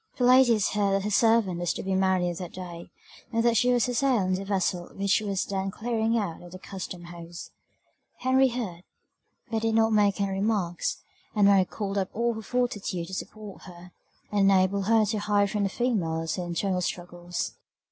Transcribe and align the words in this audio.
The 0.17 0.23
ladies 0.25 0.69
heard 0.69 0.93
that 0.93 1.03
her 1.03 1.11
servant 1.11 1.59
was 1.59 1.73
to 1.73 1.83
be 1.83 1.93
married 1.93 2.37
that 2.37 2.53
day, 2.53 2.89
and 3.31 3.43
that 3.43 3.55
she 3.55 3.71
was 3.71 3.85
to 3.85 3.93
sail 3.93 4.23
in 4.23 4.33
the 4.33 4.43
vessel 4.43 4.87
which 4.95 5.21
was 5.21 5.45
then 5.45 5.69
clearing 5.69 6.17
out 6.17 6.41
at 6.41 6.51
the 6.53 6.57
Custom 6.57 7.03
house. 7.03 7.51
Henry 8.17 8.47
heard, 8.47 8.81
but 9.51 9.61
did 9.61 9.75
not 9.75 9.93
make 9.93 10.19
any 10.19 10.31
remarks; 10.31 11.03
and 11.35 11.45
Mary 11.45 11.65
called 11.65 11.99
up 11.99 12.09
all 12.15 12.33
her 12.33 12.41
fortitude 12.41 13.05
to 13.09 13.13
support 13.13 13.61
her, 13.65 13.91
and 14.31 14.49
enable 14.49 14.81
her 14.81 15.05
to 15.05 15.19
hide 15.19 15.51
from 15.51 15.61
the 15.65 15.69
females 15.69 16.35
her 16.35 16.45
internal 16.45 16.81
struggles. 16.81 17.53